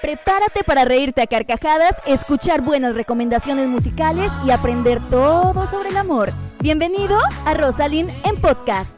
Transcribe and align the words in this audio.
Prepárate 0.00 0.64
para 0.64 0.86
reírte 0.86 1.20
a 1.20 1.26
carcajadas, 1.26 1.96
escuchar 2.06 2.62
buenas 2.62 2.94
recomendaciones 2.94 3.68
musicales 3.68 4.32
y 4.46 4.50
aprender 4.50 4.98
todo 5.10 5.66
sobre 5.66 5.90
el 5.90 5.96
amor. 5.98 6.32
Bienvenido 6.60 7.18
a 7.44 7.52
Rosalind 7.52 8.10
en 8.24 8.36
podcast. 8.40 8.96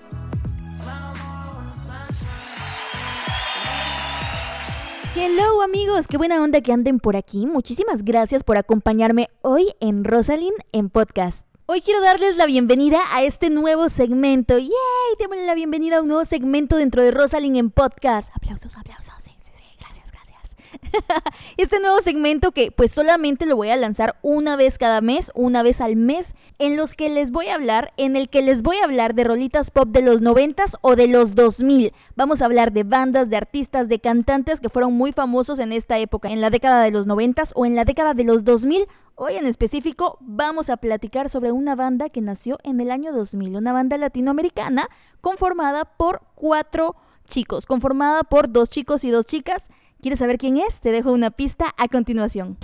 Hello 5.16 5.60
amigos, 5.62 6.06
qué 6.06 6.16
buena 6.16 6.40
onda 6.40 6.60
que 6.60 6.72
anden 6.72 7.00
por 7.00 7.16
aquí. 7.16 7.46
Muchísimas 7.46 8.04
gracias 8.04 8.44
por 8.44 8.56
acompañarme 8.56 9.28
hoy 9.42 9.74
en 9.80 10.04
Rosalind 10.04 10.56
en 10.70 10.88
podcast. 10.88 11.44
Hoy 11.66 11.80
quiero 11.80 12.00
darles 12.00 12.36
la 12.36 12.46
bienvenida 12.46 13.00
a 13.12 13.22
este 13.22 13.50
nuevo 13.50 13.88
segmento. 13.88 14.56
¡Yay! 14.58 14.70
Démosle 15.18 15.46
la 15.46 15.54
bienvenida 15.54 15.98
a 15.98 16.02
un 16.02 16.08
nuevo 16.08 16.24
segmento 16.24 16.76
dentro 16.76 17.02
de 17.02 17.10
Rosalind 17.10 17.56
en 17.56 17.70
podcast. 17.70 18.30
Aplausos, 18.34 18.76
aplausos. 18.76 19.21
este 21.56 21.80
nuevo 21.80 22.00
segmento 22.02 22.52
que 22.52 22.70
pues 22.70 22.92
solamente 22.92 23.46
lo 23.46 23.56
voy 23.56 23.70
a 23.70 23.76
lanzar 23.76 24.16
una 24.22 24.56
vez 24.56 24.78
cada 24.78 25.00
mes, 25.00 25.30
una 25.34 25.62
vez 25.62 25.80
al 25.80 25.96
mes, 25.96 26.34
en 26.58 26.76
los 26.76 26.94
que 26.94 27.08
les 27.08 27.30
voy 27.30 27.48
a 27.48 27.54
hablar, 27.54 27.92
en 27.96 28.16
el 28.16 28.28
que 28.28 28.42
les 28.42 28.62
voy 28.62 28.76
a 28.76 28.84
hablar 28.84 29.14
de 29.14 29.24
rolitas 29.24 29.70
pop 29.70 29.88
de 29.88 30.02
los 30.02 30.20
noventas 30.20 30.76
o 30.80 30.96
de 30.96 31.08
los 31.08 31.34
2000. 31.34 31.92
Vamos 32.16 32.42
a 32.42 32.46
hablar 32.46 32.72
de 32.72 32.84
bandas, 32.84 33.28
de 33.30 33.36
artistas, 33.36 33.88
de 33.88 34.00
cantantes 34.00 34.60
que 34.60 34.68
fueron 34.68 34.92
muy 34.94 35.12
famosos 35.12 35.58
en 35.58 35.72
esta 35.72 35.98
época, 35.98 36.28
en 36.28 36.40
la 36.40 36.50
década 36.50 36.82
de 36.82 36.90
los 36.90 37.06
noventas 37.06 37.52
o 37.54 37.66
en 37.66 37.74
la 37.74 37.84
década 37.84 38.14
de 38.14 38.24
los 38.24 38.44
2000. 38.44 38.86
Hoy 39.14 39.36
en 39.36 39.46
específico 39.46 40.18
vamos 40.20 40.70
a 40.70 40.78
platicar 40.78 41.28
sobre 41.28 41.52
una 41.52 41.74
banda 41.74 42.08
que 42.08 42.20
nació 42.20 42.58
en 42.64 42.80
el 42.80 42.90
año 42.90 43.12
2000, 43.12 43.56
una 43.56 43.72
banda 43.72 43.98
latinoamericana 43.98 44.88
conformada 45.20 45.84
por 45.84 46.22
cuatro 46.34 46.96
chicos, 47.26 47.66
conformada 47.66 48.22
por 48.24 48.50
dos 48.50 48.68
chicos 48.70 49.04
y 49.04 49.10
dos 49.10 49.26
chicas 49.26 49.68
¿Quieres 50.02 50.18
saber 50.18 50.36
quién 50.36 50.56
es? 50.56 50.80
Te 50.80 50.90
dejo 50.90 51.12
una 51.12 51.30
pista 51.30 51.72
a 51.78 51.86
continuación. 51.86 52.58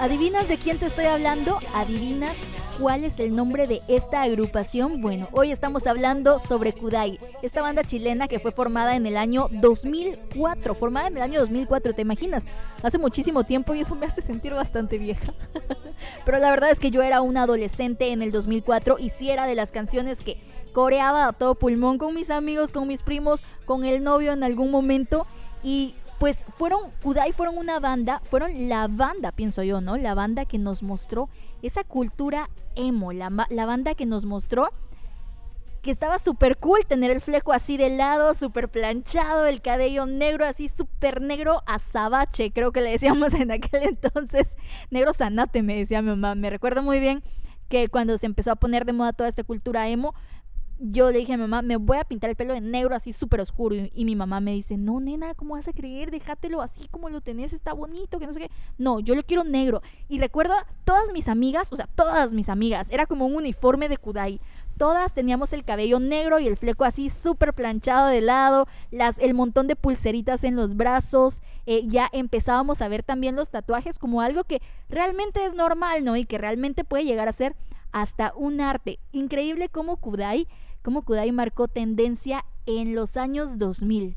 ¿Adivinas 0.00 0.46
de 0.46 0.56
quién 0.56 0.78
te 0.78 0.86
estoy 0.86 1.06
hablando? 1.06 1.58
¿Adivinas 1.74 2.36
cuál 2.78 3.02
es 3.02 3.18
el 3.18 3.34
nombre 3.34 3.66
de 3.66 3.82
esta 3.88 4.22
agrupación? 4.22 5.02
Bueno, 5.02 5.28
hoy 5.32 5.50
estamos 5.50 5.88
hablando 5.88 6.38
sobre 6.38 6.72
Kudai, 6.72 7.18
esta 7.42 7.62
banda 7.62 7.82
chilena 7.82 8.28
que 8.28 8.38
fue 8.38 8.52
formada 8.52 8.94
en 8.94 9.06
el 9.06 9.16
año 9.16 9.48
2004. 9.50 10.76
Formada 10.76 11.08
en 11.08 11.16
el 11.16 11.22
año 11.24 11.40
2004, 11.40 11.94
¿te 11.94 12.02
imaginas? 12.02 12.44
Hace 12.84 12.96
muchísimo 12.96 13.42
tiempo 13.42 13.74
y 13.74 13.80
eso 13.80 13.96
me 13.96 14.06
hace 14.06 14.22
sentir 14.22 14.54
bastante 14.54 14.98
vieja. 14.98 15.34
Pero 16.24 16.38
la 16.38 16.50
verdad 16.50 16.70
es 16.70 16.78
que 16.78 16.92
yo 16.92 17.02
era 17.02 17.20
una 17.20 17.42
adolescente 17.42 18.12
en 18.12 18.22
el 18.22 18.30
2004 18.30 18.98
y 19.00 19.10
sí 19.10 19.30
era 19.30 19.46
de 19.46 19.56
las 19.56 19.72
canciones 19.72 20.20
que 20.20 20.40
coreaba 20.72 21.26
a 21.26 21.32
todo 21.32 21.56
pulmón 21.56 21.98
con 21.98 22.14
mis 22.14 22.30
amigos, 22.30 22.72
con 22.72 22.86
mis 22.86 23.02
primos, 23.02 23.42
con 23.64 23.84
el 23.84 24.04
novio 24.04 24.32
en 24.32 24.44
algún 24.44 24.70
momento. 24.70 25.26
Y 25.64 25.96
pues 26.18 26.44
fueron, 26.56 26.90
Kudai 27.02 27.32
fueron 27.32 27.58
una 27.58 27.78
banda, 27.78 28.20
fueron 28.24 28.68
la 28.68 28.88
banda, 28.88 29.32
pienso 29.32 29.62
yo, 29.62 29.80
¿no? 29.80 29.96
La 29.96 30.14
banda 30.14 30.44
que 30.44 30.58
nos 30.58 30.82
mostró 30.82 31.28
esa 31.62 31.84
cultura 31.84 32.50
emo, 32.74 33.12
la, 33.12 33.30
banda 33.30 33.94
que 33.94 34.06
nos 34.06 34.24
mostró 34.24 34.68
que 35.82 35.92
estaba 35.92 36.18
súper 36.18 36.56
cool 36.56 36.80
tener 36.86 37.12
el 37.12 37.20
fleco 37.20 37.52
así 37.52 37.76
de 37.76 37.90
lado, 37.90 38.34
súper 38.34 38.68
planchado, 38.68 39.46
el 39.46 39.62
cabello 39.62 40.06
negro 40.06 40.44
así 40.44 40.68
súper 40.68 41.20
negro 41.20 41.62
azabache, 41.66 42.50
creo 42.52 42.72
que 42.72 42.80
le 42.80 42.90
decíamos 42.90 43.32
en 43.34 43.52
aquel 43.52 43.84
entonces, 43.84 44.56
negro 44.90 45.12
sanate 45.12 45.62
me 45.62 45.76
decía 45.76 46.02
mi 46.02 46.10
mamá, 46.10 46.34
me 46.34 46.50
recuerdo 46.50 46.82
muy 46.82 46.98
bien 46.98 47.22
que 47.68 47.88
cuando 47.88 48.16
se 48.16 48.26
empezó 48.26 48.50
a 48.50 48.56
poner 48.56 48.86
de 48.86 48.92
moda 48.92 49.12
toda 49.12 49.28
esta 49.28 49.44
cultura 49.44 49.88
emo, 49.88 50.14
yo 50.80 51.10
le 51.10 51.18
dije 51.18 51.32
a 51.32 51.36
mi 51.36 51.42
mamá, 51.42 51.62
me 51.62 51.76
voy 51.76 51.98
a 51.98 52.04
pintar 52.04 52.30
el 52.30 52.36
pelo 52.36 52.54
de 52.54 52.60
negro 52.60 52.94
así 52.94 53.12
súper 53.12 53.40
oscuro. 53.40 53.74
Y, 53.92 54.04
mi 54.04 54.14
mamá 54.14 54.40
me 54.40 54.52
dice, 54.52 54.76
no, 54.76 55.00
nena, 55.00 55.34
¿cómo 55.34 55.54
vas 55.54 55.66
a 55.66 55.72
creer? 55.72 56.10
Déjatelo 56.10 56.62
así 56.62 56.86
como 56.88 57.10
lo 57.10 57.20
tenés, 57.20 57.52
está 57.52 57.72
bonito, 57.72 58.18
que 58.18 58.26
no 58.26 58.32
sé 58.32 58.40
qué. 58.40 58.50
No, 58.78 59.00
yo 59.00 59.14
lo 59.14 59.22
quiero 59.24 59.44
negro. 59.44 59.82
Y 60.08 60.20
recuerdo 60.20 60.54
todas 60.84 61.12
mis 61.12 61.28
amigas, 61.28 61.72
o 61.72 61.76
sea, 61.76 61.88
todas 61.94 62.32
mis 62.32 62.48
amigas, 62.48 62.88
era 62.90 63.06
como 63.06 63.26
un 63.26 63.34
uniforme 63.34 63.88
de 63.88 63.96
Kudai. 63.96 64.40
Todas 64.76 65.12
teníamos 65.12 65.52
el 65.52 65.64
cabello 65.64 65.98
negro 65.98 66.38
y 66.38 66.46
el 66.46 66.56
fleco 66.56 66.84
así 66.84 67.10
súper 67.10 67.52
planchado 67.52 68.06
de 68.06 68.20
lado, 68.20 68.68
las, 68.92 69.18
el 69.18 69.34
montón 69.34 69.66
de 69.66 69.74
pulseritas 69.74 70.44
en 70.44 70.54
los 70.54 70.76
brazos. 70.76 71.42
Eh, 71.66 71.82
ya 71.86 72.08
empezábamos 72.12 72.80
a 72.80 72.88
ver 72.88 73.02
también 73.02 73.34
los 73.34 73.48
tatuajes 73.48 73.98
como 73.98 74.20
algo 74.20 74.44
que 74.44 74.62
realmente 74.88 75.44
es 75.44 75.54
normal, 75.54 76.04
¿no? 76.04 76.16
Y 76.16 76.24
que 76.24 76.38
realmente 76.38 76.84
puede 76.84 77.04
llegar 77.04 77.26
a 77.26 77.32
ser 77.32 77.56
hasta 77.90 78.32
un 78.36 78.60
arte. 78.60 79.00
Increíble 79.10 79.68
cómo 79.68 79.96
Kudai 79.96 80.46
cómo 80.82 81.02
Kudai 81.02 81.32
marcó 81.32 81.68
tendencia 81.68 82.44
en 82.66 82.94
los 82.94 83.16
años 83.16 83.58
2000. 83.58 84.16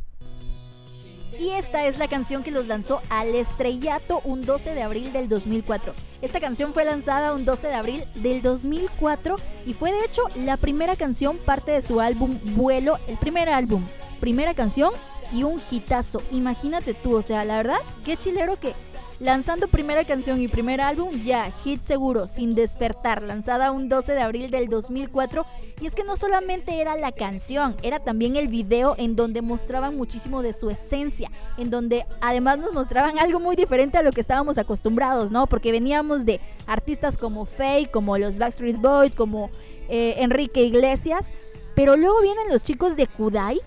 Y 1.40 1.50
esta 1.52 1.88
es 1.88 1.98
la 1.98 2.08
canción 2.08 2.44
que 2.44 2.52
los 2.52 2.68
lanzó 2.68 3.02
al 3.10 3.34
estrellato 3.36 4.22
un 4.26 4.46
12 4.46 4.76
de 4.76 4.82
abril 4.82 5.14
del 5.14 5.30
2004. 5.30 5.94
Esta 6.22 6.40
canción 6.40 6.74
fue 6.74 6.86
lanzada 6.86 7.34
un 7.34 7.46
12 7.46 7.68
de 7.68 7.74
abril 7.74 8.04
del 8.16 8.42
2004 8.42 9.38
y 9.66 9.74
fue 9.74 9.92
de 9.92 10.06
hecho 10.06 10.24
la 10.36 10.58
primera 10.58 10.96
canción 10.96 11.38
parte 11.38 11.72
de 11.72 11.82
su 11.82 12.02
álbum 12.02 12.38
Vuelo, 12.56 13.00
el 13.08 13.18
primer 13.18 13.50
álbum, 13.50 13.84
primera 14.20 14.54
canción 14.54 14.92
y 15.32 15.44
un 15.44 15.62
hitazo. 15.70 16.22
Imagínate 16.32 16.94
tú, 16.94 17.16
o 17.16 17.22
sea, 17.22 17.46
la 17.46 17.58
verdad, 17.58 17.80
qué 18.04 18.18
chilero 18.18 18.60
que 18.60 18.74
lanzando 19.22 19.68
primera 19.68 20.04
canción 20.04 20.42
y 20.42 20.48
primer 20.48 20.82
álbum, 20.82 21.12
ya, 21.24 21.52
hit 21.64 21.84
seguro, 21.84 22.28
sin 22.28 22.56
despertar, 22.56 23.22
lanzada 23.22 23.72
un 23.72 23.88
12 23.88 24.14
de 24.14 24.22
abril 24.22 24.50
del 24.50 24.68
2004. 24.68 25.46
Y 25.80 25.86
es 25.86 25.94
que 25.94 26.04
no 26.04 26.16
solamente 26.16 26.82
era 26.82 26.96
la 26.96 27.12
canción, 27.12 27.76
era 27.84 28.00
también 28.00 28.36
el 28.36 28.48
video 28.48 28.96
en 28.98 29.16
donde 29.16 29.44
mostraban 29.44 29.96
muchísimo 29.96 30.42
de 30.42 30.54
su 30.54 30.72
esencia, 30.72 31.30
en 31.58 31.70
donde 31.70 32.06
además 32.20 32.58
nos 32.58 32.74
mostraban 32.74 33.20
algo 33.20 33.40
muy 33.40 33.56
diferente 33.56 33.98
a 33.98 34.02
lo 34.02 34.12
que 34.12 34.22
estábamos 34.22 34.58
acostumbrados, 34.58 35.30
¿no? 35.30 35.46
Porque 35.46 35.72
veníamos 35.72 36.26
de 36.26 36.40
artistas 36.66 37.18
como 37.18 37.46
Faye, 37.46 37.92
como 37.92 38.18
los 38.18 38.40
Backstreet 38.40 38.78
Boys, 38.78 39.16
como 39.16 39.52
eh, 39.88 40.16
Enrique 40.18 40.64
Iglesias, 40.64 41.28
pero 41.76 41.96
luego 41.96 42.22
vienen 42.22 42.50
los 42.50 42.64
chicos 42.64 42.96
de 42.96 43.08
Kudai 43.08 43.60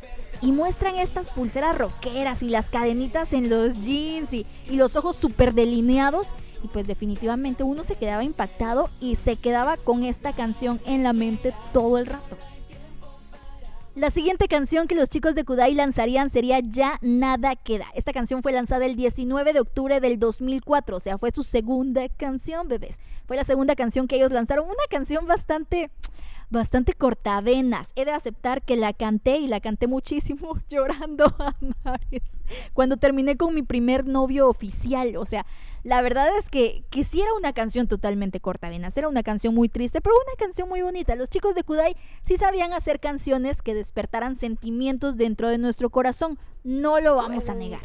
y 0.45 0.53
muestran 0.53 0.97
estas 0.97 1.29
pulseras 1.29 1.77
rockeras 1.77 2.43
y 2.43 2.51
las 2.51 2.69
cadenitas 2.69 3.33
en 3.33 3.49
los 3.49 3.83
jeans 3.83 4.33
y, 4.35 4.47
los 4.69 4.95
ojos 4.95 5.17
súper 5.17 5.55
delineados. 5.55 6.29
Y 6.63 6.69
pues 6.69 6.87
definitivamente 6.87 7.63
uno 7.63 7.83
se 7.83 7.97
quedaba 7.97 8.25
impactado 8.25 8.91
y 9.01 9.17
se 9.17 9.37
quedaba 9.37 9.79
con 9.79 10.05
esta 10.05 10.33
canción 10.33 10.81
en 10.87 11.03
la 11.03 11.15
mente 11.15 11.55
todo 11.73 11.97
el 11.97 12.07
rato. 12.07 12.37
La 13.95 14.11
siguiente 14.11 14.49
canción 14.49 14.87
que 14.87 14.97
los 14.97 15.09
chicos 15.09 15.35
de 15.35 15.45
Kudai 15.45 15.73
lanzarían 15.73 16.29
sería 16.29 16.59
Ya 16.59 16.99
Nada 17.01 17.55
Queda. 17.55 17.87
Esta 17.95 18.13
canción 18.13 18.43
fue 18.43 18.53
lanzada 18.53 18.85
el 18.87 18.97
19 18.97 19.53
de 19.53 19.61
octubre 19.61 20.01
del 20.01 20.19
2004, 20.19 20.97
o 20.97 21.01
sea, 21.01 21.17
fue 21.17 21.31
su 21.31 21.43
segunda 21.43 22.09
canción, 22.09 22.67
bebés. 22.67 22.99
Fue 23.27 23.37
la 23.37 23.45
segunda 23.45 23.77
canción 23.77 24.09
que 24.09 24.17
ellos 24.17 24.33
lanzaron, 24.33 24.67
una 24.67 24.75
canción 24.91 25.27
bastante 25.27 25.91
bastante 26.51 26.95
cortavenas. 26.95 27.89
He 27.97 28.05
de 28.05 28.13
aceptar 28.13 28.63
que 28.63 28.77
la 28.77 28.93
canté 28.93 29.39
y 29.39 29.47
la 29.47 29.61
canté 29.61 29.87
muchísimo 29.87 30.59
llorando 30.69 31.27
a 31.39 31.55
mares. 31.85 32.23
Cuando 32.73 32.97
terminé 32.97 33.37
con 33.37 33.55
mi 33.55 33.63
primer 33.63 34.07
novio 34.07 34.49
oficial, 34.49 35.17
o 35.17 35.25
sea, 35.25 35.47
la 35.85 36.01
verdad 36.01 36.29
es 36.39 36.49
que, 36.49 36.83
que 36.89 37.05
sí 37.05 37.21
era 37.21 37.35
una 37.35 37.53
canción 37.53 37.87
totalmente 37.89 38.41
cortavenas, 38.41 38.97
era 38.97 39.07
una 39.07 39.23
canción 39.23 39.55
muy 39.55 39.69
triste, 39.69 40.01
pero 40.01 40.17
una 40.17 40.35
canción 40.37 40.67
muy 40.67 40.81
bonita. 40.81 41.15
Los 41.15 41.29
chicos 41.29 41.55
de 41.55 41.63
Kudai 41.63 41.95
sí 42.23 42.39
sabían 42.39 42.73
hacer 42.73 43.01
canciones 43.01 43.61
que 43.61 43.75
despertaran 43.75 44.37
sentimientos 44.37 45.19
dentro 45.19 45.51
de 45.51 45.59
nuestro 45.59 45.91
corazón, 45.91 46.39
no 46.63 47.01
lo 47.01 47.15
vamos 47.15 47.51
a 47.51 47.55
negar. 47.55 47.83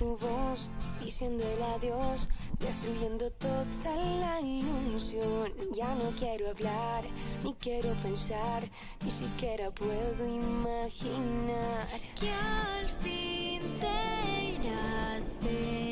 diciendo 1.04 1.44
el 1.44 1.62
adiós, 1.75 2.30
destruyendo 2.60 3.32
toda 3.32 3.96
la 4.20 4.42
ilusión. 4.42 5.54
Ya 5.74 5.94
no 5.96 6.12
quiero 6.20 6.50
hablar, 6.50 7.04
ni 7.44 7.54
quiero 7.56 7.94
pensar, 8.04 8.70
ni 9.04 9.12
siquiera 9.12 9.72
puedo 9.72 10.28
imaginar 10.28 12.00
que 12.20 12.32
al 12.32 12.90
fin 12.90 13.62
te 13.80 14.56
irás 14.56 15.40
de 15.40 15.88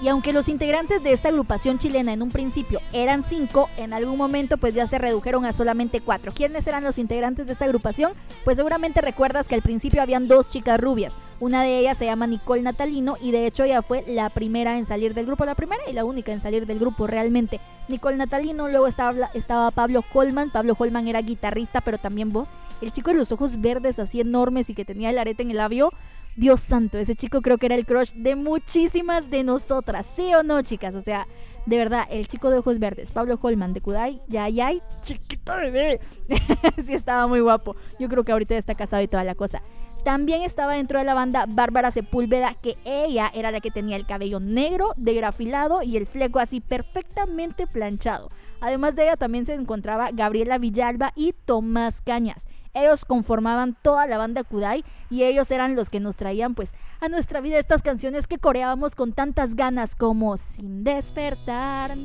Y 0.00 0.06
aunque 0.06 0.32
los 0.32 0.48
integrantes 0.48 1.02
de 1.02 1.12
esta 1.12 1.28
agrupación 1.28 1.78
chilena 1.78 2.12
en 2.12 2.22
un 2.22 2.30
principio 2.30 2.80
eran 2.92 3.24
cinco, 3.24 3.68
en 3.76 3.92
algún 3.92 4.16
momento 4.16 4.56
pues 4.56 4.72
ya 4.72 4.86
se 4.86 4.96
redujeron 4.96 5.44
a 5.44 5.52
solamente 5.52 6.00
cuatro. 6.00 6.32
¿Quiénes 6.32 6.66
eran 6.68 6.84
los 6.84 6.98
integrantes 6.98 7.46
de 7.46 7.52
esta 7.52 7.64
agrupación? 7.64 8.12
Pues 8.44 8.56
seguramente 8.56 9.00
recuerdas 9.00 9.48
que 9.48 9.56
al 9.56 9.62
principio 9.62 10.00
habían 10.00 10.28
dos 10.28 10.48
chicas 10.48 10.80
rubias. 10.80 11.12
Una 11.40 11.62
de 11.62 11.78
ellas 11.78 11.98
se 11.98 12.04
llama 12.04 12.26
Nicole 12.26 12.62
Natalino 12.62 13.16
y 13.20 13.32
de 13.32 13.46
hecho 13.46 13.64
ella 13.64 13.82
fue 13.82 14.04
la 14.06 14.30
primera 14.30 14.78
en 14.78 14.86
salir 14.86 15.14
del 15.14 15.26
grupo, 15.26 15.44
la 15.44 15.54
primera 15.54 15.82
y 15.88 15.92
la 15.92 16.04
única 16.04 16.32
en 16.32 16.42
salir 16.42 16.66
del 16.66 16.78
grupo 16.78 17.06
realmente. 17.06 17.60
Nicole 17.88 18.16
Natalino, 18.16 18.68
luego 18.68 18.86
estaba, 18.86 19.30
estaba 19.34 19.70
Pablo 19.72 20.04
Holman, 20.12 20.50
Pablo 20.50 20.76
Holman 20.78 21.08
era 21.08 21.22
guitarrista 21.22 21.80
pero 21.80 21.98
también 21.98 22.32
voz. 22.32 22.50
El 22.80 22.92
chico 22.92 23.10
de 23.10 23.16
los 23.16 23.32
ojos 23.32 23.60
verdes 23.60 23.98
así 23.98 24.20
enormes 24.20 24.70
y 24.70 24.74
que 24.74 24.84
tenía 24.84 25.10
el 25.10 25.18
arete 25.18 25.42
en 25.42 25.50
el 25.50 25.56
labio, 25.56 25.92
Dios 26.36 26.60
santo, 26.60 26.98
ese 26.98 27.16
chico 27.16 27.42
creo 27.42 27.58
que 27.58 27.66
era 27.66 27.74
el 27.74 27.84
crush 27.84 28.12
de 28.12 28.36
muchísimas 28.36 29.28
de 29.28 29.42
nosotras, 29.42 30.06
¿sí 30.06 30.32
o 30.34 30.44
no, 30.44 30.62
chicas? 30.62 30.94
O 30.94 31.00
sea, 31.00 31.26
de 31.66 31.76
verdad, 31.76 32.06
el 32.10 32.28
chico 32.28 32.50
de 32.50 32.58
ojos 32.58 32.78
verdes, 32.78 33.10
Pablo 33.10 33.36
Holman 33.42 33.72
de 33.72 33.80
Kudai, 33.80 34.20
ya, 34.28 34.48
ya, 34.48 34.70
chiquito 35.02 35.56
bebé. 35.56 36.00
sí, 36.86 36.94
estaba 36.94 37.26
muy 37.26 37.40
guapo. 37.40 37.74
Yo 37.98 38.08
creo 38.08 38.22
que 38.22 38.30
ahorita 38.30 38.56
está 38.56 38.76
casado 38.76 39.02
y 39.02 39.08
toda 39.08 39.24
la 39.24 39.34
cosa. 39.34 39.62
También 40.04 40.42
estaba 40.42 40.74
dentro 40.74 40.98
de 40.98 41.04
la 41.04 41.14
banda 41.14 41.44
Bárbara 41.48 41.90
Sepúlveda, 41.90 42.54
que 42.62 42.76
ella 42.84 43.30
era 43.34 43.50
la 43.50 43.60
que 43.60 43.72
tenía 43.72 43.96
el 43.96 44.06
cabello 44.06 44.38
negro, 44.38 44.92
de 44.96 45.14
grafilado 45.14 45.82
y 45.82 45.96
el 45.96 46.06
fleco 46.06 46.38
así 46.38 46.60
perfectamente 46.60 47.66
planchado. 47.66 48.30
Además 48.60 48.94
de 48.94 49.02
ella 49.02 49.16
también 49.16 49.44
se 49.44 49.54
encontraba 49.54 50.10
Gabriela 50.12 50.58
Villalba 50.58 51.12
y 51.16 51.34
Tomás 51.44 52.00
Cañas. 52.00 52.46
Ellos 52.78 53.04
conformaban 53.04 53.76
toda 53.82 54.06
la 54.06 54.18
banda 54.18 54.44
Kudai 54.44 54.84
y 55.10 55.24
ellos 55.24 55.50
eran 55.50 55.74
los 55.74 55.90
que 55.90 56.00
nos 56.00 56.16
traían 56.16 56.54
pues 56.54 56.74
a 57.00 57.08
nuestra 57.08 57.40
vida 57.40 57.58
estas 57.58 57.82
canciones 57.82 58.26
que 58.26 58.38
coreábamos 58.38 58.94
con 58.94 59.12
tantas 59.12 59.56
ganas 59.56 59.96
como 59.96 60.36
Sin 60.36 60.84
despertar. 60.84 61.96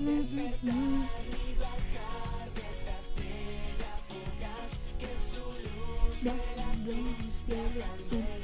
Y 7.45 8.42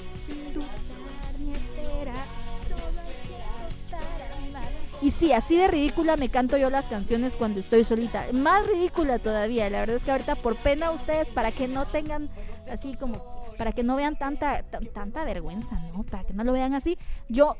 sí, 5.11 5.31
así 5.31 5.55
de 5.55 5.67
ridícula 5.67 6.17
me 6.17 6.29
canto 6.29 6.57
yo 6.57 6.69
las 6.69 6.87
canciones 6.87 7.35
cuando 7.35 7.59
estoy 7.59 7.83
solita. 7.83 8.25
Más 8.33 8.67
ridícula 8.67 9.17
todavía. 9.19 9.69
La 9.69 9.79
verdad 9.79 9.95
es 9.95 10.03
que 10.03 10.11
ahorita 10.11 10.35
por 10.35 10.55
pena 10.57 10.91
ustedes, 10.91 11.29
para 11.29 11.51
que 11.51 11.67
no 11.67 11.85
tengan 11.85 12.29
así 12.69 12.95
como, 12.95 13.23
para 13.57 13.71
que 13.71 13.83
no 13.83 13.95
vean 13.95 14.17
tanta, 14.17 14.63
tanta 14.93 15.23
vergüenza, 15.23 15.79
¿no? 15.93 16.03
Para 16.03 16.23
que 16.25 16.33
no 16.33 16.43
lo 16.43 16.53
vean 16.53 16.73
así, 16.73 16.97
yo 17.29 17.55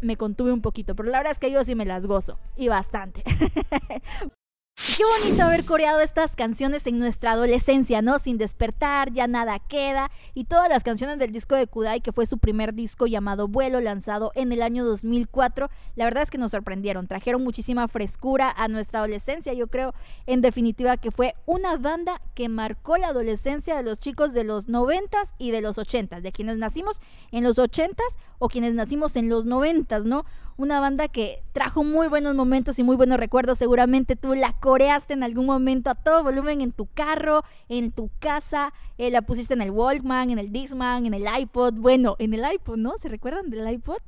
me 0.00 0.16
contuve 0.16 0.52
un 0.52 0.62
poquito. 0.62 0.94
Pero 0.94 1.10
la 1.10 1.18
verdad 1.18 1.32
es 1.32 1.38
que 1.38 1.50
yo 1.50 1.64
sí 1.64 1.74
me 1.74 1.84
las 1.84 2.06
gozo. 2.06 2.38
Y 2.56 2.68
bastante. 2.68 3.22
Qué 4.80 5.02
bonito 5.20 5.42
haber 5.42 5.64
coreado 5.64 5.98
estas 5.98 6.36
canciones 6.36 6.86
en 6.86 7.00
nuestra 7.00 7.32
adolescencia, 7.32 8.00
¿no? 8.00 8.20
Sin 8.20 8.38
despertar, 8.38 9.12
ya 9.12 9.26
nada 9.26 9.58
queda. 9.58 10.08
Y 10.34 10.44
todas 10.44 10.68
las 10.68 10.84
canciones 10.84 11.18
del 11.18 11.32
disco 11.32 11.56
de 11.56 11.66
Kudai, 11.66 12.00
que 12.00 12.12
fue 12.12 12.26
su 12.26 12.38
primer 12.38 12.72
disco 12.74 13.08
llamado 13.08 13.48
Vuelo, 13.48 13.80
lanzado 13.80 14.30
en 14.36 14.52
el 14.52 14.62
año 14.62 14.84
2004, 14.84 15.68
la 15.96 16.04
verdad 16.04 16.22
es 16.22 16.30
que 16.30 16.38
nos 16.38 16.52
sorprendieron. 16.52 17.08
Trajeron 17.08 17.42
muchísima 17.42 17.88
frescura 17.88 18.54
a 18.56 18.68
nuestra 18.68 19.00
adolescencia. 19.00 19.52
Yo 19.52 19.66
creo, 19.66 19.94
en 20.26 20.42
definitiva, 20.42 20.96
que 20.96 21.10
fue 21.10 21.34
una 21.44 21.76
banda 21.76 22.22
que 22.36 22.48
marcó 22.48 22.98
la 22.98 23.08
adolescencia 23.08 23.74
de 23.74 23.82
los 23.82 23.98
chicos 23.98 24.32
de 24.32 24.44
los 24.44 24.68
90s 24.68 25.32
y 25.38 25.50
de 25.50 25.60
los 25.60 25.76
80s, 25.76 26.20
de 26.20 26.30
quienes 26.30 26.56
nacimos 26.56 27.00
en 27.32 27.42
los 27.42 27.58
80s 27.58 27.96
o 28.38 28.48
quienes 28.48 28.74
nacimos 28.74 29.16
en 29.16 29.28
los 29.28 29.44
90s, 29.44 30.04
¿no? 30.04 30.24
Una 30.58 30.80
banda 30.80 31.06
que 31.06 31.42
trajo 31.52 31.84
muy 31.84 32.08
buenos 32.08 32.34
momentos 32.34 32.78
y 32.78 32.82
muy 32.82 32.96
buenos 32.96 33.18
recuerdos. 33.18 33.58
Seguramente 33.58 34.16
tú 34.16 34.34
la 34.34 34.54
coreaste 34.54 35.14
en 35.14 35.22
algún 35.22 35.46
momento 35.46 35.88
a 35.88 35.94
todo 35.94 36.24
volumen 36.24 36.60
en 36.60 36.72
tu 36.72 36.86
carro, 36.86 37.44
en 37.68 37.92
tu 37.92 38.10
casa, 38.18 38.74
eh, 38.98 39.10
la 39.10 39.22
pusiste 39.22 39.54
en 39.54 39.62
el 39.62 39.70
Walkman, 39.70 40.30
en 40.30 40.38
el 40.38 40.50
Discman, 40.50 41.06
en 41.06 41.14
el 41.14 41.26
iPod. 41.38 41.74
Bueno, 41.74 42.16
en 42.18 42.34
el 42.34 42.44
iPod, 42.52 42.76
¿no? 42.76 42.98
¿Se 42.98 43.08
recuerdan 43.08 43.50
del 43.50 43.70
iPod? 43.70 43.98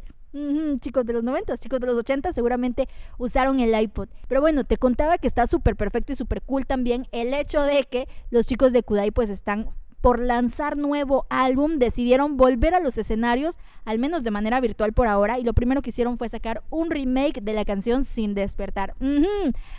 chicos 0.80 1.04
de 1.04 1.12
los 1.12 1.24
90, 1.24 1.56
chicos 1.56 1.80
de 1.80 1.86
los 1.88 1.96
80 1.96 2.32
seguramente 2.32 2.88
usaron 3.18 3.58
el 3.60 3.74
iPod. 3.80 4.08
Pero 4.28 4.40
bueno, 4.40 4.64
te 4.64 4.76
contaba 4.76 5.18
que 5.18 5.26
está 5.26 5.46
súper 5.46 5.76
perfecto 5.76 6.12
y 6.12 6.16
súper 6.16 6.42
cool 6.42 6.66
también 6.66 7.08
el 7.10 7.34
hecho 7.34 7.62
de 7.62 7.84
que 7.84 8.08
los 8.30 8.46
chicos 8.46 8.72
de 8.72 8.82
Kudai 8.82 9.10
pues 9.10 9.28
están 9.28 9.70
por 10.00 10.18
lanzar 10.18 10.76
nuevo 10.76 11.26
álbum, 11.28 11.78
decidieron 11.78 12.36
volver 12.36 12.74
a 12.74 12.80
los 12.80 12.96
escenarios, 12.98 13.58
al 13.84 13.98
menos 13.98 14.22
de 14.22 14.30
manera 14.30 14.60
virtual 14.60 14.92
por 14.92 15.06
ahora, 15.06 15.38
y 15.38 15.44
lo 15.44 15.52
primero 15.52 15.82
que 15.82 15.90
hicieron 15.90 16.18
fue 16.18 16.28
sacar 16.28 16.62
un 16.70 16.90
remake 16.90 17.40
de 17.42 17.52
la 17.52 17.64
canción 17.64 18.04
Sin 18.04 18.34
Despertar. 18.34 18.94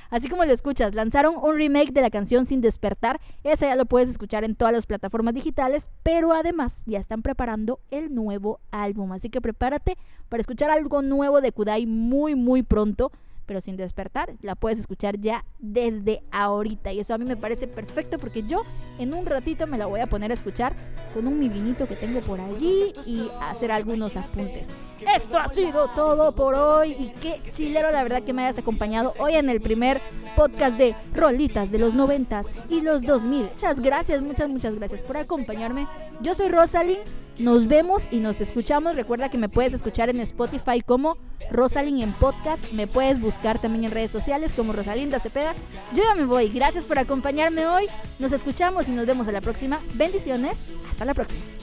Así 0.09 0.29
como 0.29 0.45
lo 0.45 0.51
escuchas, 0.51 0.93
lanzaron 0.93 1.35
un 1.41 1.55
remake 1.55 1.91
de 1.91 2.01
la 2.01 2.09
canción 2.09 2.45
Sin 2.45 2.61
Despertar, 2.61 3.19
ese 3.43 3.65
ya 3.65 3.75
lo 3.75 3.85
puedes 3.85 4.09
escuchar 4.09 4.43
en 4.43 4.55
todas 4.55 4.73
las 4.73 4.85
plataformas 4.85 5.33
digitales, 5.33 5.89
pero 6.03 6.33
además 6.33 6.81
ya 6.85 6.99
están 6.99 7.21
preparando 7.21 7.79
el 7.89 8.13
nuevo 8.13 8.59
álbum, 8.71 9.11
así 9.13 9.29
que 9.29 9.41
prepárate 9.41 9.97
para 10.29 10.41
escuchar 10.41 10.69
algo 10.69 11.01
nuevo 11.01 11.41
de 11.41 11.51
Kudai 11.51 11.85
muy 11.85 12.35
muy 12.35 12.63
pronto 12.63 13.11
pero 13.45 13.61
sin 13.61 13.77
despertar. 13.77 14.33
La 14.41 14.55
puedes 14.55 14.79
escuchar 14.79 15.19
ya 15.19 15.45
desde 15.59 16.23
ahorita. 16.31 16.91
Y 16.91 16.99
eso 16.99 17.13
a 17.13 17.17
mí 17.17 17.25
me 17.25 17.37
parece 17.37 17.67
perfecto 17.67 18.17
porque 18.17 18.43
yo 18.43 18.63
en 18.99 19.13
un 19.13 19.25
ratito 19.25 19.67
me 19.67 19.77
la 19.77 19.85
voy 19.85 19.99
a 20.01 20.07
poner 20.07 20.31
a 20.31 20.33
escuchar 20.33 20.75
con 21.13 21.27
un 21.27 21.39
mi 21.39 21.49
vinito 21.49 21.87
que 21.87 21.95
tengo 21.95 22.19
por 22.21 22.39
allí 22.39 22.93
y 23.05 23.29
hacer 23.41 23.71
algunos 23.71 24.17
apuntes. 24.17 24.67
Esto 25.15 25.39
ha 25.39 25.47
sido 25.47 25.87
todo 25.89 26.35
por 26.35 26.53
hoy 26.53 26.91
y 26.91 27.09
qué 27.19 27.41
chilero 27.51 27.89
la 27.91 28.03
verdad 28.03 28.21
que 28.23 28.33
me 28.33 28.43
hayas 28.43 28.59
acompañado 28.59 29.13
hoy 29.17 29.35
en 29.35 29.49
el 29.49 29.59
primer 29.59 29.99
podcast 30.35 30.77
de 30.77 30.95
Rolitas 31.13 31.71
de 31.71 31.79
los 31.79 31.93
noventas 31.93 32.45
y 32.69 32.81
los 32.81 33.01
2000. 33.01 33.49
Muchas 33.51 33.79
gracias, 33.79 34.21
muchas, 34.21 34.49
muchas 34.49 34.75
gracias 34.75 35.01
por 35.01 35.17
acompañarme. 35.17 35.87
Yo 36.21 36.35
soy 36.35 36.49
Rosalind 36.49 36.99
nos 37.41 37.67
vemos 37.67 38.07
y 38.11 38.19
nos 38.19 38.39
escuchamos. 38.39 38.95
Recuerda 38.95 39.29
que 39.29 39.37
me 39.37 39.49
puedes 39.49 39.73
escuchar 39.73 40.09
en 40.09 40.19
Spotify 40.19 40.81
como 40.81 41.17
Rosalind 41.51 42.01
en 42.01 42.13
podcast. 42.13 42.71
Me 42.71 42.87
puedes 42.87 43.19
buscar 43.19 43.59
también 43.59 43.85
en 43.85 43.91
redes 43.91 44.11
sociales 44.11 44.53
como 44.55 44.73
Rosalinda 44.73 45.19
Cepeda. 45.19 45.53
Yo 45.93 46.03
ya 46.03 46.15
me 46.15 46.25
voy. 46.25 46.49
Gracias 46.49 46.85
por 46.85 46.99
acompañarme 46.99 47.65
hoy. 47.67 47.87
Nos 48.19 48.31
escuchamos 48.31 48.87
y 48.87 48.91
nos 48.91 49.05
vemos 49.05 49.27
a 49.27 49.31
la 49.31 49.41
próxima. 49.41 49.79
Bendiciones. 49.93 50.57
Hasta 50.89 51.05
la 51.05 51.13
próxima. 51.13 51.60